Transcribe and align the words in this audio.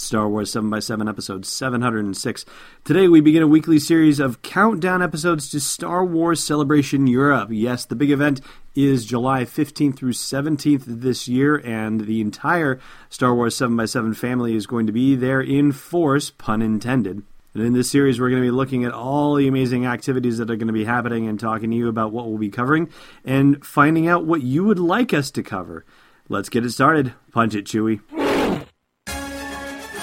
Star 0.00 0.28
Wars 0.28 0.50
7x7 0.52 1.08
episode 1.08 1.44
706. 1.44 2.44
Today 2.84 3.06
we 3.06 3.20
begin 3.20 3.42
a 3.42 3.46
weekly 3.46 3.78
series 3.78 4.18
of 4.18 4.40
countdown 4.42 5.02
episodes 5.02 5.50
to 5.50 5.60
Star 5.60 6.04
Wars 6.04 6.42
Celebration 6.42 7.06
Europe. 7.06 7.50
Yes, 7.52 7.84
the 7.84 7.94
big 7.94 8.10
event 8.10 8.40
is 8.74 9.04
July 9.04 9.44
15th 9.44 9.96
through 9.96 10.12
17th 10.12 10.84
this 10.86 11.28
year, 11.28 11.56
and 11.64 12.06
the 12.06 12.20
entire 12.20 12.80
Star 13.10 13.34
Wars 13.34 13.54
7x7 13.56 14.16
family 14.16 14.56
is 14.56 14.66
going 14.66 14.86
to 14.86 14.92
be 14.92 15.14
there 15.14 15.40
in 15.40 15.70
force, 15.70 16.30
pun 16.30 16.62
intended. 16.62 17.22
And 17.52 17.62
in 17.62 17.72
this 17.74 17.90
series, 17.90 18.18
we're 18.18 18.30
going 18.30 18.42
to 18.42 18.46
be 18.46 18.52
looking 18.52 18.84
at 18.84 18.92
all 18.92 19.34
the 19.34 19.48
amazing 19.48 19.84
activities 19.84 20.38
that 20.38 20.50
are 20.50 20.56
going 20.56 20.68
to 20.68 20.72
be 20.72 20.84
happening 20.84 21.28
and 21.28 21.38
talking 21.38 21.70
to 21.70 21.76
you 21.76 21.88
about 21.88 22.12
what 22.12 22.26
we'll 22.26 22.38
be 22.38 22.48
covering 22.48 22.88
and 23.24 23.64
finding 23.64 24.08
out 24.08 24.24
what 24.24 24.42
you 24.42 24.64
would 24.64 24.78
like 24.78 25.12
us 25.12 25.30
to 25.32 25.42
cover. 25.42 25.84
Let's 26.28 26.48
get 26.48 26.64
it 26.64 26.70
started. 26.70 27.12
Punch 27.32 27.54
it, 27.56 27.66
Chewie. 27.66 28.00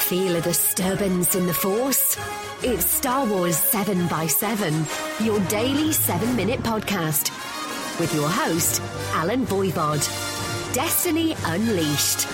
Feel 0.08 0.38
a 0.38 0.42
disturbance 0.42 1.36
in 1.36 1.46
the 1.48 1.54
Force? 1.54 2.18
It's 2.64 2.86
Star 2.86 3.26
Wars 3.26 3.58
7 3.58 4.08
by 4.08 4.26
7 4.26 4.86
your 5.20 5.38
daily 5.48 5.92
7 5.92 6.34
minute 6.34 6.62
podcast. 6.62 7.30
With 8.00 8.16
your 8.16 8.30
host, 8.30 8.82
Allen 9.12 9.46
Voivod. 9.46 10.02
Destiny 10.74 11.36
Unleashed. 11.48 12.26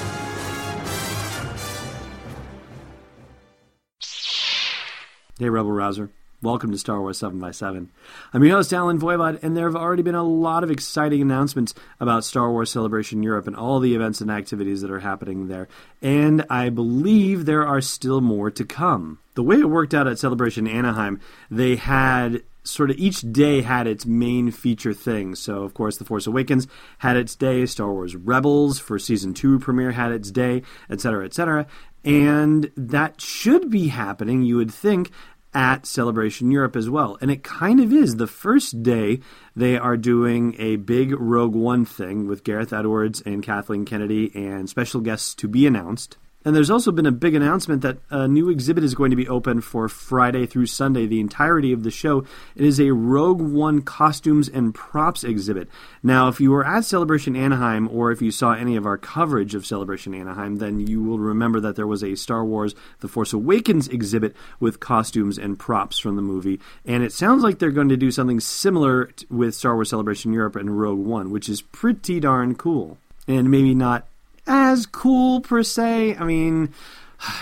Hey, 5.40 5.50
Rebel 5.50 5.72
Rouser. 5.72 6.12
Welcome 6.44 6.74
to 6.74 6.78
Star 6.78 7.00
Wars 7.00 7.20
7 7.20 7.40
by 7.40 7.52
7 7.52 7.90
I'm 8.34 8.44
your 8.44 8.58
host, 8.58 8.74
Allen 8.74 9.00
Voivod, 9.00 9.42
and 9.42 9.56
there 9.56 9.64
have 9.66 9.78
already 9.78 10.04
been 10.04 10.14
a 10.14 10.26
lot 10.26 10.66
of 10.66 10.70
exciting 10.70 11.22
announcements 11.22 11.74
about 12.02 12.26
Star 12.26 12.52
Wars 12.52 12.70
Celebration 12.70 13.24
Europe 13.24 13.48
and 13.48 13.56
all 13.56 13.80
the 13.80 13.96
events 13.96 14.20
and 14.20 14.30
activities 14.30 14.82
that 14.82 14.92
are 14.92 15.00
happening 15.00 15.48
there. 15.48 15.70
And 16.02 16.46
I 16.50 16.68
believe 16.68 17.46
there 17.46 17.66
are 17.66 17.80
still 17.80 18.20
more 18.20 18.52
to 18.52 18.66
come. 18.66 19.20
The 19.36 19.44
way 19.44 19.56
it 19.56 19.70
worked 19.70 19.94
out 19.94 20.06
at 20.06 20.20
Celebration 20.20 20.68
Anaheim, 20.68 21.22
they 21.50 21.78
had 21.78 22.44
sort 22.66 22.92
of 22.92 22.98
each 22.98 23.22
day 23.32 23.62
had 23.62 23.88
its 23.88 24.06
main 24.06 24.52
feature 24.52 24.94
thing. 24.94 25.36
So, 25.36 25.64
of 25.64 25.74
course, 25.74 25.96
The 25.96 26.04
Force 26.06 26.28
Awakens 26.28 26.68
had 26.98 27.16
its 27.16 27.38
day, 27.38 27.66
Star 27.66 27.94
Wars 27.94 28.18
Rebels 28.18 28.80
for 28.80 29.00
season 29.00 29.34
two 29.34 29.60
premiere 29.60 29.92
had 29.92 30.12
its 30.12 30.30
day, 30.30 30.64
etc., 30.90 31.24
etc. 31.24 31.68
And 32.04 32.70
that 32.76 33.22
should 33.22 33.70
be 33.70 33.88
happening, 33.88 34.44
you 34.44 34.58
would 34.58 34.74
think, 34.74 35.12
at 35.54 35.86
Celebration 35.86 36.52
Europe 36.52 36.76
as 36.76 36.90
well. 36.90 37.18
And 37.22 37.32
it 37.32 37.44
kind 37.44 37.80
of 37.80 37.94
is. 37.94 38.16
The 38.16 38.28
first 38.28 38.84
day, 38.84 39.20
they 39.56 39.78
are 39.78 39.98
doing 39.98 40.56
a 40.60 40.78
big 40.78 41.12
Rogue 41.12 41.56
One 41.56 41.86
thing 41.86 42.28
with 42.28 42.44
Gareth 42.44 42.74
Edwards 42.74 43.22
and 43.22 43.44
Kathleen 43.44 43.86
Kennedy 43.86 44.32
and 44.36 44.70
special 44.70 45.02
guests 45.02 45.36
to 45.36 45.48
be 45.48 45.68
announced. 45.68 46.18
And 46.46 46.56
there's 46.56 46.70
also 46.70 46.92
been 46.92 47.06
a 47.06 47.12
big 47.12 47.36
announcement 47.36 47.82
that 47.84 47.98
a 48.10 48.28
new 48.28 48.50
exhibit 48.50 48.84
is 48.84 48.96
going 48.96 49.12
to 49.12 49.16
be 49.16 49.28
open 49.28 49.62
for 49.62 49.88
Friday 49.88 50.46
through 50.46 50.66
Sunday, 50.66 51.06
the 51.06 51.20
entirety 51.20 51.72
of 51.72 51.84
the 51.84 51.92
show. 51.92 52.26
It 52.56 52.66
is 52.66 52.80
a 52.80 52.92
Rogue 52.92 53.42
One 53.42 53.82
costumes 53.82 54.50
and 54.50 54.76
props 54.76 55.24
exhibit. 55.24 55.70
Now, 56.02 56.28
if 56.28 56.42
you 56.42 56.52
were 56.52 56.66
at 56.66 56.86
Celebration 56.86 57.36
Anaheim 57.36 57.88
or 57.88 58.12
if 58.12 58.22
you 58.22 58.32
saw 58.32 58.54
any 58.54 58.76
of 58.76 58.86
our 58.86 58.98
coverage 58.98 59.56
of 59.56 59.66
Celebration 59.66 60.14
Anaheim, 60.14 60.58
then 60.58 60.86
you 60.86 61.02
will 61.02 61.20
remember 61.20 61.60
that 61.62 61.76
there 61.76 61.88
was 61.88 62.04
a 62.04 62.16
Star 62.16 62.44
Wars 62.44 62.76
The 63.00 63.08
Force 63.08 63.34
Awakens 63.34 63.88
exhibit 63.88 64.36
with 64.60 64.80
costumes 64.80 65.38
and 65.38 65.58
props 65.58 65.98
from 65.98 66.16
the 66.16 66.22
movie. 66.22 66.60
And 66.86 67.04
it 67.04 67.14
sounds 67.14 67.44
like 67.44 67.60
they're 67.60 67.72
going 67.72 67.90
to 67.90 67.98
do 67.98 68.12
something 68.12 68.40
similar 68.40 69.10
with 69.30 69.56
Star 69.56 69.76
Wars 69.76 69.90
Celebration 69.90 70.34
Europe 70.34 70.56
and 70.56 70.80
Rogue 70.80 71.06
One, 71.06 71.32
which 71.32 71.48
is 71.48 71.62
pretty 71.62 72.20
darn 72.20 72.56
cool. 72.56 72.98
And 73.28 73.50
maybe 73.50 73.74
not 73.74 74.08
as 74.48 74.86
cool 74.86 75.42
per 75.42 75.64
se. 75.64 76.16
I 76.16 76.24
mean, 76.24 76.74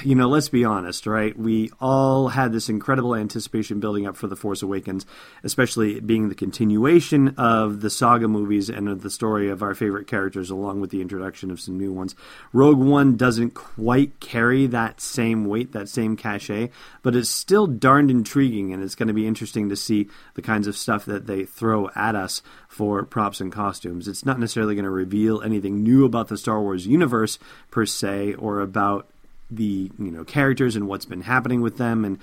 you 0.03 0.15
know, 0.15 0.27
let's 0.27 0.49
be 0.49 0.65
honest, 0.65 1.07
right? 1.07 1.37
We 1.37 1.71
all 1.79 2.29
had 2.29 2.51
this 2.51 2.69
incredible 2.69 3.15
anticipation 3.15 3.79
building 3.79 4.05
up 4.05 4.15
for 4.15 4.27
The 4.27 4.35
Force 4.35 4.61
Awakens, 4.61 5.05
especially 5.43 5.99
being 5.99 6.29
the 6.29 6.35
continuation 6.35 7.29
of 7.37 7.81
the 7.81 7.89
saga 7.89 8.27
movies 8.27 8.69
and 8.69 8.87
of 8.89 9.01
the 9.01 9.09
story 9.09 9.49
of 9.49 9.61
our 9.63 9.75
favorite 9.75 10.07
characters, 10.07 10.49
along 10.49 10.81
with 10.81 10.89
the 10.89 11.01
introduction 11.01 11.51
of 11.51 11.59
some 11.59 11.77
new 11.77 11.91
ones. 11.91 12.15
Rogue 12.53 12.79
One 12.79 13.17
doesn't 13.17 13.51
quite 13.51 14.19
carry 14.19 14.67
that 14.67 15.01
same 15.01 15.45
weight, 15.45 15.71
that 15.71 15.89
same 15.89 16.15
cachet, 16.15 16.69
but 17.01 17.15
it's 17.15 17.29
still 17.29 17.67
darned 17.67 18.11
intriguing, 18.11 18.73
and 18.73 18.83
it's 18.83 18.95
going 18.95 19.07
to 19.07 19.13
be 19.13 19.27
interesting 19.27 19.69
to 19.69 19.75
see 19.75 20.07
the 20.35 20.41
kinds 20.41 20.67
of 20.67 20.77
stuff 20.77 21.05
that 21.05 21.27
they 21.27 21.45
throw 21.45 21.89
at 21.95 22.15
us 22.15 22.41
for 22.67 23.03
props 23.03 23.41
and 23.41 23.51
costumes. 23.51 24.07
It's 24.07 24.25
not 24.25 24.39
necessarily 24.39 24.75
going 24.75 24.85
to 24.85 24.91
reveal 24.91 25.41
anything 25.41 25.83
new 25.83 26.05
about 26.05 26.27
the 26.27 26.37
Star 26.37 26.61
Wars 26.61 26.87
universe 26.87 27.39
per 27.69 27.85
se, 27.85 28.35
or 28.35 28.59
about 28.59 29.10
the 29.51 29.91
you 29.99 30.11
know 30.11 30.23
characters 30.23 30.75
and 30.75 30.87
what's 30.87 31.05
been 31.05 31.21
happening 31.21 31.61
with 31.61 31.77
them 31.77 32.05
and 32.05 32.17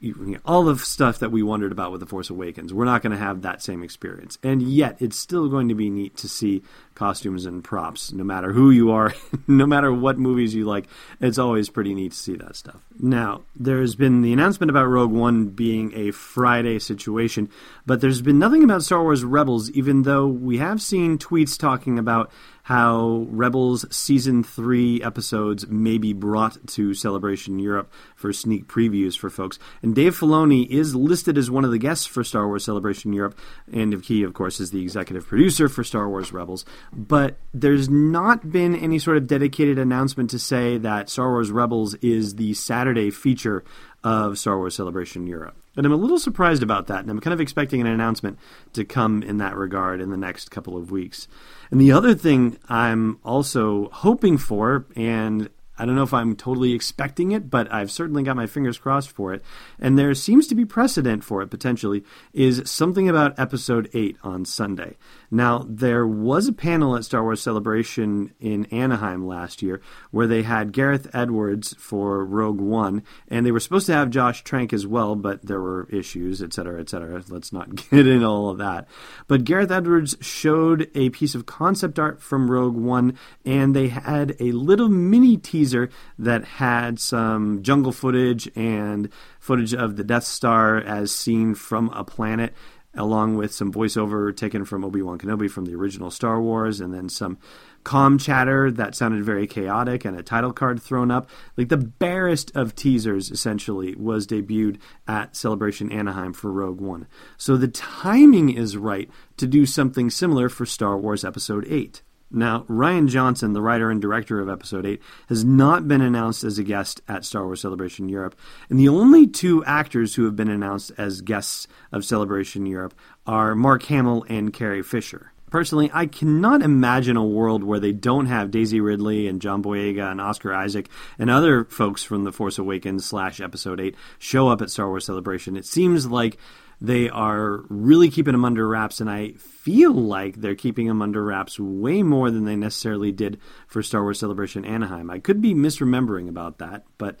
you 0.00 0.14
know, 0.18 0.38
all 0.44 0.64
the 0.64 0.78
stuff 0.78 1.18
that 1.18 1.30
we 1.30 1.42
wondered 1.42 1.72
about 1.72 1.90
with 1.92 2.00
the 2.00 2.06
Force 2.06 2.30
Awakens. 2.30 2.72
We're 2.72 2.84
not 2.84 3.02
going 3.02 3.12
to 3.12 3.18
have 3.18 3.42
that 3.42 3.62
same 3.62 3.82
experience, 3.82 4.38
and 4.42 4.62
yet 4.62 4.96
it's 5.00 5.16
still 5.16 5.48
going 5.48 5.68
to 5.68 5.74
be 5.74 5.90
neat 5.90 6.16
to 6.18 6.28
see 6.28 6.62
costumes 7.00 7.46
and 7.46 7.64
props. 7.64 8.12
No 8.12 8.24
matter 8.24 8.52
who 8.52 8.70
you 8.70 8.90
are, 8.90 9.14
no 9.48 9.64
matter 9.66 9.90
what 9.90 10.18
movies 10.18 10.54
you 10.54 10.66
like, 10.66 10.86
it's 11.18 11.38
always 11.38 11.70
pretty 11.70 11.94
neat 11.94 12.12
to 12.12 12.18
see 12.18 12.36
that 12.36 12.54
stuff. 12.54 12.82
Now, 12.98 13.40
there's 13.56 13.94
been 13.94 14.20
the 14.20 14.34
announcement 14.34 14.68
about 14.68 14.84
Rogue 14.84 15.10
One 15.10 15.46
being 15.46 15.94
a 15.94 16.10
Friday 16.10 16.78
situation, 16.78 17.48
but 17.86 18.02
there's 18.02 18.20
been 18.20 18.38
nothing 18.38 18.62
about 18.62 18.82
Star 18.82 19.02
Wars 19.02 19.24
Rebels, 19.24 19.70
even 19.70 20.02
though 20.02 20.26
we 20.26 20.58
have 20.58 20.82
seen 20.82 21.16
tweets 21.16 21.58
talking 21.58 21.98
about 21.98 22.30
how 22.70 23.26
Rebels 23.30 23.84
Season 23.90 24.44
3 24.44 25.02
episodes 25.02 25.66
may 25.66 25.98
be 25.98 26.12
brought 26.12 26.64
to 26.68 26.94
Celebration 26.94 27.58
Europe 27.58 27.92
for 28.14 28.32
sneak 28.32 28.68
previews 28.68 29.18
for 29.18 29.28
folks. 29.28 29.58
And 29.82 29.92
Dave 29.92 30.16
Filoni 30.16 30.68
is 30.68 30.94
listed 30.94 31.36
as 31.36 31.50
one 31.50 31.64
of 31.64 31.72
the 31.72 31.78
guests 31.78 32.06
for 32.06 32.22
Star 32.22 32.46
Wars 32.46 32.64
Celebration 32.64 33.12
Europe, 33.12 33.36
and 33.72 34.04
he, 34.04 34.22
of 34.22 34.34
course, 34.34 34.60
is 34.60 34.70
the 34.70 34.82
executive 34.82 35.26
producer 35.26 35.68
for 35.68 35.82
Star 35.82 36.08
Wars 36.08 36.32
Rebels. 36.32 36.64
But 36.92 37.36
there's 37.54 37.88
not 37.88 38.50
been 38.50 38.74
any 38.74 38.98
sort 38.98 39.16
of 39.16 39.26
dedicated 39.26 39.78
announcement 39.78 40.30
to 40.30 40.38
say 40.38 40.76
that 40.78 41.08
Star 41.08 41.30
Wars 41.30 41.50
Rebels 41.50 41.94
is 41.96 42.34
the 42.34 42.54
Saturday 42.54 43.10
feature 43.10 43.64
of 44.02 44.38
Star 44.38 44.58
Wars 44.58 44.74
Celebration 44.74 45.26
Europe. 45.26 45.56
And 45.76 45.86
I'm 45.86 45.92
a 45.92 45.96
little 45.96 46.18
surprised 46.18 46.62
about 46.62 46.88
that, 46.88 47.00
and 47.00 47.10
I'm 47.10 47.20
kind 47.20 47.32
of 47.32 47.40
expecting 47.40 47.80
an 47.80 47.86
announcement 47.86 48.38
to 48.72 48.84
come 48.84 49.22
in 49.22 49.38
that 49.38 49.56
regard 49.56 50.00
in 50.00 50.10
the 50.10 50.16
next 50.16 50.50
couple 50.50 50.76
of 50.76 50.90
weeks. 50.90 51.28
And 51.70 51.80
the 51.80 51.92
other 51.92 52.14
thing 52.14 52.58
I'm 52.68 53.18
also 53.24 53.88
hoping 53.92 54.36
for, 54.36 54.84
and 54.96 55.48
I 55.80 55.86
don't 55.86 55.94
know 55.94 56.02
if 56.02 56.12
I'm 56.12 56.36
totally 56.36 56.74
expecting 56.74 57.32
it, 57.32 57.48
but 57.48 57.72
I've 57.72 57.90
certainly 57.90 58.22
got 58.22 58.36
my 58.36 58.46
fingers 58.46 58.76
crossed 58.76 59.10
for 59.10 59.32
it. 59.32 59.42
And 59.78 59.98
there 59.98 60.12
seems 60.14 60.46
to 60.48 60.54
be 60.54 60.66
precedent 60.66 61.24
for 61.24 61.40
it 61.40 61.46
potentially, 61.48 62.04
is 62.34 62.62
something 62.66 63.08
about 63.08 63.38
episode 63.38 63.88
8 63.94 64.18
on 64.22 64.44
Sunday. 64.44 64.98
Now, 65.30 65.64
there 65.66 66.06
was 66.06 66.48
a 66.48 66.52
panel 66.52 66.96
at 66.96 67.06
Star 67.06 67.22
Wars 67.22 67.40
Celebration 67.40 68.34
in 68.40 68.66
Anaheim 68.66 69.26
last 69.26 69.62
year 69.62 69.80
where 70.10 70.26
they 70.26 70.42
had 70.42 70.72
Gareth 70.72 71.08
Edwards 71.14 71.74
for 71.78 72.26
Rogue 72.26 72.60
One, 72.60 73.02
and 73.28 73.46
they 73.46 73.52
were 73.52 73.60
supposed 73.60 73.86
to 73.86 73.94
have 73.94 74.10
Josh 74.10 74.44
Trank 74.44 74.74
as 74.74 74.86
well, 74.86 75.16
but 75.16 75.46
there 75.46 75.62
were 75.62 75.88
issues, 75.90 76.42
etc., 76.42 76.80
etc. 76.80 77.24
Let's 77.28 77.54
not 77.54 77.74
get 77.90 78.06
into 78.06 78.26
all 78.26 78.50
of 78.50 78.58
that. 78.58 78.86
But 79.28 79.44
Gareth 79.44 79.70
Edwards 79.70 80.14
showed 80.20 80.90
a 80.94 81.08
piece 81.08 81.34
of 81.34 81.46
concept 81.46 81.98
art 81.98 82.20
from 82.20 82.50
Rogue 82.50 82.76
One, 82.76 83.16
and 83.46 83.74
they 83.74 83.88
had 83.88 84.36
a 84.40 84.52
little 84.52 84.90
mini 84.90 85.38
teaser 85.38 85.69
that 86.18 86.44
had 86.44 86.98
some 86.98 87.62
jungle 87.62 87.92
footage 87.92 88.50
and 88.56 89.08
footage 89.38 89.74
of 89.74 89.96
the 89.96 90.04
Death 90.04 90.24
Star 90.24 90.76
as 90.78 91.14
seen 91.14 91.54
from 91.54 91.88
a 91.90 92.04
planet 92.04 92.54
along 92.94 93.36
with 93.36 93.52
some 93.52 93.72
voiceover 93.72 94.36
taken 94.36 94.64
from 94.64 94.84
Obi 94.84 95.02
Wan 95.02 95.18
Kenobi 95.18 95.50
from 95.50 95.64
the 95.64 95.74
original 95.74 96.10
Star 96.10 96.40
Wars, 96.40 96.80
and 96.80 96.92
then 96.92 97.08
some 97.08 97.38
calm 97.84 98.18
chatter 98.18 98.70
that 98.70 98.94
sounded 98.94 99.24
very 99.24 99.46
chaotic, 99.46 100.04
and 100.04 100.18
a 100.18 100.22
title 100.22 100.52
card 100.52 100.82
thrown 100.82 101.10
up. 101.10 101.30
Like 101.56 101.68
the 101.68 101.76
barest 101.76 102.54
of 102.56 102.74
teasers, 102.74 103.30
essentially, 103.30 103.94
was 103.94 104.26
debuted 104.26 104.78
at 105.06 105.36
Celebration 105.36 105.92
Anaheim 105.92 106.32
for 106.32 106.50
Rogue 106.50 106.80
One. 106.80 107.06
So 107.36 107.56
the 107.56 107.68
timing 107.68 108.50
is 108.50 108.76
right 108.76 109.08
to 109.36 109.46
do 109.46 109.66
something 109.66 110.10
similar 110.10 110.48
for 110.48 110.66
Star 110.66 110.98
Wars 110.98 111.24
Episode 111.24 111.66
8. 111.68 112.02
Now, 112.30 112.64
Rian 112.68 113.08
Johnson, 113.08 113.52
the 113.52 113.62
writer 113.62 113.90
and 113.90 114.00
director 114.00 114.40
of 114.40 114.48
Episode 114.48 114.86
8, 114.86 115.02
has 115.28 115.44
not 115.44 115.88
been 115.88 116.00
announced 116.00 116.44
as 116.44 116.58
a 116.58 116.62
guest 116.62 117.00
at 117.08 117.24
Star 117.24 117.44
Wars 117.44 117.60
Celebration 117.60 118.08
Europe, 118.08 118.36
and 118.68 118.78
the 118.78 118.88
only 118.88 119.26
two 119.26 119.64
actors 119.64 120.14
who 120.14 120.24
have 120.24 120.36
been 120.36 120.50
announced 120.50 120.92
as 120.96 121.22
guests 121.22 121.66
of 121.90 122.04
Celebration 122.04 122.66
Europe 122.66 122.94
are 123.26 123.54
Mark 123.54 123.82
Hamill 123.84 124.24
and 124.28 124.52
Carrie 124.52 124.82
Fisher. 124.82 125.32
Personally, 125.50 125.90
I 125.92 126.06
cannot 126.06 126.62
imagine 126.62 127.16
a 127.16 127.24
world 127.24 127.64
where 127.64 127.80
they 127.80 127.90
don't 127.90 128.26
have 128.26 128.52
Daisy 128.52 128.80
Ridley 128.80 129.26
and 129.26 129.42
John 129.42 129.62
Boyega 129.64 130.08
and 130.08 130.20
Oscar 130.20 130.54
Isaac 130.54 130.88
and 131.18 131.28
other 131.28 131.64
folks 131.64 132.04
from 132.04 132.22
The 132.22 132.30
Force 132.30 132.58
Awakens 132.58 133.04
slash 133.04 133.40
Episode 133.40 133.80
8 133.80 133.96
show 134.20 134.48
up 134.48 134.62
at 134.62 134.70
Star 134.70 134.88
Wars 134.88 135.04
Celebration. 135.04 135.56
It 135.56 135.66
seems 135.66 136.06
like 136.06 136.38
they 136.80 137.08
are 137.10 137.64
really 137.68 138.10
keeping 138.10 138.32
them 138.32 138.44
under 138.44 138.66
wraps, 138.66 139.00
and 139.00 139.10
I 139.10 139.32
feel 139.32 139.92
like 139.92 140.36
they're 140.36 140.54
keeping 140.54 140.86
them 140.86 141.02
under 141.02 141.22
wraps 141.22 141.60
way 141.60 142.02
more 142.02 142.30
than 142.30 142.44
they 142.44 142.56
necessarily 142.56 143.12
did 143.12 143.38
for 143.66 143.82
Star 143.82 144.02
Wars 144.02 144.18
Celebration 144.18 144.64
Anaheim. 144.64 145.10
I 145.10 145.18
could 145.18 145.40
be 145.40 145.54
misremembering 145.54 146.28
about 146.28 146.58
that, 146.58 146.84
but 146.96 147.18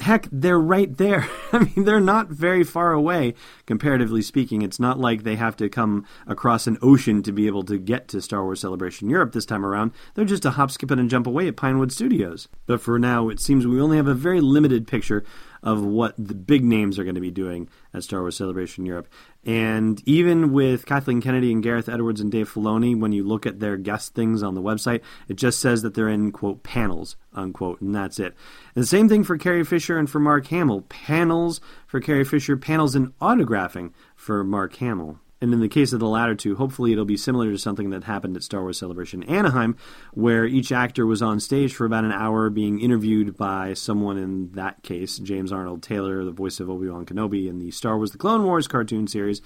heck, 0.00 0.28
they're 0.30 0.58
right 0.58 0.96
there. 0.96 1.28
I 1.52 1.60
mean, 1.60 1.84
they're 1.84 2.00
not 2.00 2.28
very 2.28 2.64
far 2.64 2.92
away, 2.92 3.34
comparatively 3.66 4.22
speaking. 4.22 4.62
It's 4.62 4.80
not 4.80 4.98
like 4.98 5.22
they 5.22 5.36
have 5.36 5.56
to 5.56 5.68
come 5.68 6.06
across 6.26 6.66
an 6.66 6.78
ocean 6.82 7.22
to 7.22 7.32
be 7.32 7.46
able 7.46 7.64
to 7.64 7.78
get 7.78 8.08
to 8.08 8.20
Star 8.20 8.44
Wars 8.44 8.60
Celebration 8.60 9.10
Europe 9.10 9.32
this 9.32 9.46
time 9.46 9.64
around. 9.64 9.92
They're 10.14 10.24
just 10.24 10.44
a 10.44 10.50
hop, 10.50 10.70
skip, 10.70 10.90
and 10.90 11.10
jump 11.10 11.26
away 11.26 11.48
at 11.48 11.56
Pinewood 11.56 11.92
Studios. 11.92 12.48
But 12.66 12.80
for 12.80 12.98
now, 12.98 13.28
it 13.28 13.40
seems 13.40 13.66
we 13.66 13.80
only 13.80 13.96
have 13.96 14.08
a 14.08 14.14
very 14.14 14.40
limited 14.40 14.86
picture 14.86 15.24
of 15.62 15.84
what 15.84 16.14
the 16.18 16.34
big 16.34 16.64
names 16.64 16.98
are 16.98 17.04
going 17.04 17.14
to 17.14 17.20
be 17.20 17.30
doing 17.30 17.68
at 17.92 18.02
Star 18.02 18.20
Wars 18.20 18.36
Celebration 18.36 18.86
Europe. 18.86 19.08
And 19.44 20.02
even 20.06 20.52
with 20.52 20.86
Kathleen 20.86 21.22
Kennedy 21.22 21.52
and 21.52 21.62
Gareth 21.62 21.88
Edwards 21.88 22.20
and 22.20 22.30
Dave 22.30 22.52
Filoni, 22.52 22.98
when 22.98 23.12
you 23.12 23.24
look 23.24 23.46
at 23.46 23.60
their 23.60 23.76
guest 23.76 24.14
things 24.14 24.42
on 24.42 24.54
the 24.54 24.62
website, 24.62 25.00
it 25.28 25.36
just 25.36 25.60
says 25.60 25.82
that 25.82 25.94
they're 25.94 26.08
in, 26.08 26.32
quote, 26.32 26.62
panels, 26.62 27.16
unquote, 27.32 27.80
and 27.80 27.94
that's 27.94 28.18
it. 28.18 28.34
And 28.74 28.82
the 28.82 28.86
same 28.86 29.08
thing 29.08 29.24
for 29.24 29.38
Carrie 29.38 29.64
Fisher 29.64 29.98
and 29.98 30.08
for 30.08 30.20
Mark 30.20 30.46
Hamill. 30.48 30.82
Panels 30.82 31.60
for 31.86 32.00
Carrie 32.00 32.24
Fisher, 32.24 32.56
panels 32.56 32.94
and 32.94 33.16
autographing 33.18 33.92
for 34.16 34.44
Mark 34.44 34.76
Hamill. 34.76 35.18
And 35.40 35.52
in 35.54 35.60
the 35.60 35.68
case 35.68 35.92
of 35.92 36.00
the 36.00 36.08
latter 36.08 36.34
two, 36.34 36.56
hopefully 36.56 36.92
it'll 36.92 37.04
be 37.04 37.16
similar 37.16 37.50
to 37.50 37.58
something 37.58 37.90
that 37.90 38.04
happened 38.04 38.36
at 38.36 38.42
Star 38.42 38.62
Wars 38.62 38.78
Celebration 38.78 39.22
Anaheim, 39.22 39.76
where 40.12 40.44
each 40.44 40.72
actor 40.72 41.06
was 41.06 41.22
on 41.22 41.38
stage 41.38 41.74
for 41.74 41.84
about 41.84 42.04
an 42.04 42.12
hour 42.12 42.50
being 42.50 42.80
interviewed 42.80 43.36
by 43.36 43.74
someone, 43.74 44.18
in 44.18 44.50
that 44.52 44.82
case, 44.82 45.18
James 45.18 45.52
Arnold 45.52 45.82
Taylor, 45.82 46.24
the 46.24 46.32
voice 46.32 46.58
of 46.58 46.68
Obi 46.68 46.88
Wan 46.88 47.06
Kenobi 47.06 47.48
in 47.48 47.58
the 47.58 47.70
Star 47.70 47.96
Wars 47.96 48.10
The 48.10 48.18
Clone 48.18 48.44
Wars 48.44 48.66
cartoon 48.66 49.06
series. 49.06 49.40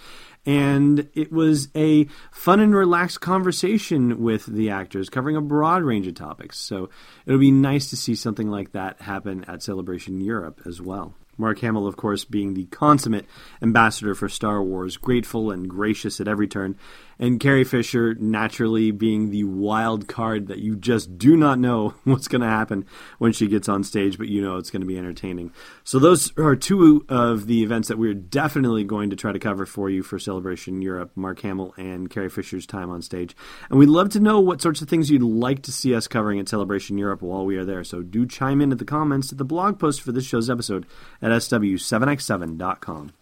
And 0.46 1.08
it 1.14 1.30
was 1.30 1.68
a 1.76 2.06
fun 2.30 2.60
and 2.60 2.74
relaxed 2.74 3.20
conversation 3.20 4.22
with 4.22 4.46
the 4.46 4.70
actors, 4.70 5.10
covering 5.10 5.36
a 5.36 5.42
broad 5.42 5.82
range 5.82 6.06
of 6.06 6.14
topics. 6.14 6.58
So 6.58 6.88
it'll 7.26 7.38
be 7.38 7.50
nice 7.50 7.90
to 7.90 7.96
see 7.96 8.14
something 8.14 8.50
like 8.50 8.72
that 8.72 9.02
happen 9.02 9.44
at 9.44 9.62
Celebration 9.62 10.20
Europe 10.20 10.62
as 10.64 10.80
well. 10.80 11.14
Mark 11.42 11.58
Hamill, 11.58 11.86
of 11.86 11.96
course, 11.96 12.24
being 12.24 12.54
the 12.54 12.64
consummate 12.66 13.26
ambassador 13.60 14.14
for 14.14 14.28
Star 14.28 14.62
Wars, 14.62 14.96
grateful 14.96 15.50
and 15.50 15.68
gracious 15.68 16.20
at 16.20 16.28
every 16.28 16.48
turn, 16.48 16.76
and 17.18 17.40
Carrie 17.40 17.64
Fisher 17.64 18.14
naturally 18.14 18.90
being 18.90 19.30
the 19.30 19.44
wild 19.44 20.08
card 20.08 20.48
that 20.48 20.58
you 20.58 20.76
just 20.76 21.18
do 21.18 21.36
not 21.36 21.58
know 21.58 21.94
what's 22.04 22.28
going 22.28 22.42
to 22.42 22.48
happen 22.48 22.86
when 23.18 23.32
she 23.32 23.48
gets 23.48 23.68
on 23.68 23.84
stage, 23.84 24.18
but 24.18 24.28
you 24.28 24.42
know 24.42 24.56
it's 24.56 24.70
going 24.70 24.80
to 24.80 24.86
be 24.86 24.98
entertaining. 24.98 25.52
So 25.84 25.98
those 25.98 26.36
are 26.38 26.56
two 26.56 27.04
of 27.08 27.46
the 27.46 27.62
events 27.62 27.88
that 27.88 27.98
we're 27.98 28.14
definitely 28.14 28.84
going 28.84 29.10
to 29.10 29.16
try 29.16 29.32
to 29.32 29.38
cover 29.38 29.66
for 29.66 29.90
you 29.90 30.02
for 30.02 30.18
Celebration 30.18 30.82
Europe, 30.82 31.12
Mark 31.14 31.40
Hamill 31.40 31.74
and 31.76 32.10
Carrie 32.10 32.30
Fisher's 32.30 32.66
time 32.66 32.90
on 32.90 33.02
stage. 33.02 33.36
And 33.70 33.78
we'd 33.78 33.88
love 33.88 34.10
to 34.10 34.20
know 34.20 34.40
what 34.40 34.60
sorts 34.60 34.82
of 34.82 34.88
things 34.88 35.10
you'd 35.10 35.22
like 35.22 35.62
to 35.62 35.72
see 35.72 35.94
us 35.94 36.08
covering 36.08 36.38
at 36.38 36.48
Celebration 36.48 36.98
Europe 36.98 37.22
while 37.22 37.44
we 37.44 37.56
are 37.56 37.64
there. 37.64 37.84
So 37.84 38.02
do 38.02 38.26
chime 38.26 38.60
in 38.60 38.72
at 38.72 38.78
the 38.78 38.84
comments 38.84 39.32
at 39.32 39.38
the 39.38 39.44
blog 39.44 39.78
post 39.78 40.02
for 40.02 40.12
this 40.12 40.24
show's 40.24 40.50
episode 40.50 40.86
at 41.20 41.30
sw7x7.com. 41.30 43.12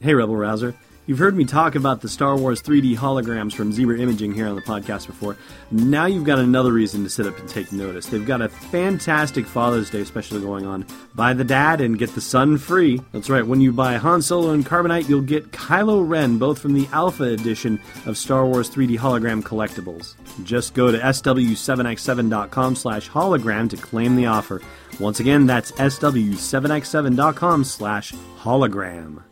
Hey 0.00 0.14
Rebel 0.14 0.36
Rouser. 0.36 0.74
You've 1.10 1.18
heard 1.18 1.36
me 1.36 1.44
talk 1.44 1.74
about 1.74 2.02
the 2.02 2.08
Star 2.08 2.36
Wars 2.36 2.62
3D 2.62 2.96
holograms 2.96 3.52
from 3.52 3.72
Zebra 3.72 3.98
Imaging 3.98 4.32
here 4.32 4.46
on 4.46 4.54
the 4.54 4.62
podcast 4.62 5.08
before. 5.08 5.36
Now 5.72 6.06
you've 6.06 6.22
got 6.22 6.38
another 6.38 6.72
reason 6.72 7.02
to 7.02 7.10
sit 7.10 7.26
up 7.26 7.36
and 7.36 7.48
take 7.48 7.72
notice. 7.72 8.06
They've 8.06 8.24
got 8.24 8.40
a 8.40 8.48
fantastic 8.48 9.44
Father's 9.44 9.90
Day 9.90 10.04
special 10.04 10.38
going 10.38 10.66
on. 10.66 10.86
Buy 11.16 11.32
the 11.32 11.42
dad 11.42 11.80
and 11.80 11.98
get 11.98 12.14
the 12.14 12.20
son 12.20 12.58
free. 12.58 13.00
That's 13.10 13.28
right, 13.28 13.44
when 13.44 13.60
you 13.60 13.72
buy 13.72 13.96
Han 13.96 14.22
Solo 14.22 14.52
and 14.52 14.64
Carbonite, 14.64 15.08
you'll 15.08 15.20
get 15.22 15.50
Kylo 15.50 16.08
Ren, 16.08 16.38
both 16.38 16.60
from 16.60 16.74
the 16.74 16.86
Alpha 16.92 17.24
edition 17.24 17.80
of 18.06 18.16
Star 18.16 18.46
Wars 18.46 18.70
3D 18.70 18.96
hologram 18.96 19.42
collectibles. 19.42 20.14
Just 20.44 20.74
go 20.74 20.92
to 20.92 20.98
sw7x7.com 20.98 22.76
slash 22.76 23.10
hologram 23.10 23.68
to 23.68 23.76
claim 23.76 24.14
the 24.14 24.26
offer. 24.26 24.62
Once 25.00 25.18
again, 25.18 25.46
that's 25.46 25.72
sw7x7.com 25.72 27.64
slash 27.64 28.12
hologram. 28.38 29.24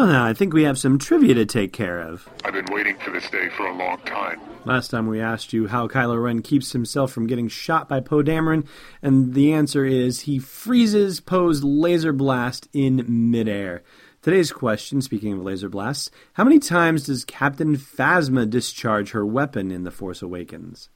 Well, 0.00 0.08
now 0.08 0.24
I 0.24 0.32
think 0.32 0.54
we 0.54 0.62
have 0.62 0.78
some 0.78 0.98
trivia 0.98 1.34
to 1.34 1.44
take 1.44 1.74
care 1.74 2.00
of. 2.00 2.26
I've 2.42 2.54
been 2.54 2.72
waiting 2.72 2.96
for 2.96 3.10
this 3.10 3.28
day 3.28 3.50
for 3.50 3.66
a 3.66 3.76
long 3.76 3.98
time. 4.06 4.40
Last 4.64 4.88
time 4.88 5.08
we 5.08 5.20
asked 5.20 5.52
you 5.52 5.66
how 5.66 5.88
Kylo 5.88 6.24
Ren 6.24 6.40
keeps 6.40 6.72
himself 6.72 7.12
from 7.12 7.26
getting 7.26 7.48
shot 7.48 7.86
by 7.86 8.00
Poe 8.00 8.22
Dameron, 8.22 8.66
and 9.02 9.34
the 9.34 9.52
answer 9.52 9.84
is 9.84 10.20
he 10.20 10.38
freezes 10.38 11.20
Poe's 11.20 11.62
laser 11.62 12.14
blast 12.14 12.66
in 12.72 13.04
midair. 13.30 13.82
Today's 14.22 14.52
question, 14.52 15.02
speaking 15.02 15.34
of 15.34 15.42
laser 15.42 15.68
blasts, 15.68 16.10
how 16.32 16.44
many 16.44 16.60
times 16.60 17.04
does 17.04 17.26
Captain 17.26 17.76
Phasma 17.76 18.48
discharge 18.48 19.10
her 19.10 19.26
weapon 19.26 19.70
in 19.70 19.84
The 19.84 19.90
Force 19.90 20.22
Awakens? 20.22 20.88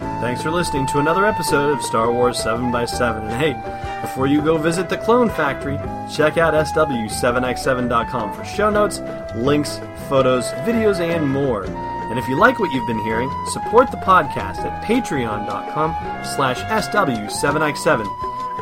Thanks 0.00 0.42
for 0.42 0.50
listening 0.50 0.88
to 0.88 0.98
another 0.98 1.26
episode 1.26 1.70
of 1.70 1.82
Star 1.82 2.12
Wars 2.12 2.38
7x7. 2.38 3.22
And 3.22 3.40
hey, 3.40 3.81
before 4.02 4.26
you 4.26 4.42
go 4.42 4.58
visit 4.58 4.90
the 4.90 4.98
Clone 4.98 5.30
Factory, 5.30 5.78
check 6.14 6.36
out 6.36 6.52
SW7x7.com 6.52 8.34
for 8.34 8.44
show 8.44 8.68
notes, 8.68 9.00
links, 9.36 9.80
photos, 10.08 10.44
videos, 10.66 11.00
and 11.00 11.26
more. 11.26 11.64
And 11.64 12.18
if 12.18 12.28
you 12.28 12.38
like 12.38 12.58
what 12.58 12.70
you've 12.72 12.86
been 12.86 13.02
hearing, 13.04 13.30
support 13.52 13.90
the 13.90 13.96
podcast 13.98 14.58
at 14.58 14.84
patreon.com 14.84 15.94
slash 16.36 16.58
SW7x7. 16.58 18.04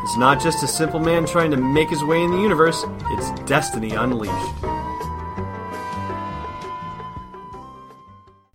It's 0.02 0.16
not 0.16 0.40
just 0.40 0.62
a 0.62 0.68
simple 0.68 1.00
man 1.00 1.26
trying 1.26 1.50
to 1.50 1.56
make 1.56 1.90
his 1.90 2.04
way 2.04 2.22
in 2.22 2.30
the 2.30 2.38
universe, 2.38 2.84
it's 3.10 3.40
destiny 3.40 3.90
unleashed. 3.90 4.69